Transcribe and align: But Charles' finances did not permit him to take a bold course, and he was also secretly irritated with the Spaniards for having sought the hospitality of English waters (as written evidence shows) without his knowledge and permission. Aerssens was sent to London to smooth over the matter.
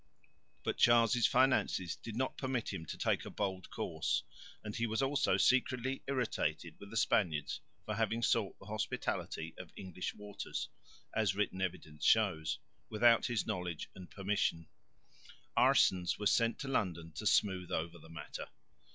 But 0.63 0.77
Charles' 0.79 1.27
finances 1.27 1.95
did 1.95 2.15
not 2.15 2.35
permit 2.35 2.73
him 2.73 2.87
to 2.87 2.97
take 2.97 3.23
a 3.23 3.29
bold 3.29 3.69
course, 3.69 4.23
and 4.63 4.75
he 4.75 4.87
was 4.87 5.03
also 5.03 5.37
secretly 5.37 6.01
irritated 6.07 6.79
with 6.79 6.89
the 6.89 6.97
Spaniards 6.97 7.61
for 7.85 7.93
having 7.93 8.23
sought 8.23 8.57
the 8.57 8.65
hospitality 8.65 9.53
of 9.59 9.71
English 9.75 10.15
waters 10.15 10.69
(as 11.13 11.35
written 11.35 11.61
evidence 11.61 12.03
shows) 12.03 12.57
without 12.89 13.27
his 13.27 13.45
knowledge 13.45 13.91
and 13.93 14.09
permission. 14.09 14.65
Aerssens 15.55 16.17
was 16.17 16.31
sent 16.31 16.57
to 16.61 16.67
London 16.67 17.11
to 17.11 17.27
smooth 17.27 17.71
over 17.71 17.99
the 17.99 18.09
matter. 18.09 18.47